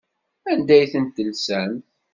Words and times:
Anda 0.51 0.73
ay 0.77 0.87
tent-telsamt? 0.91 1.87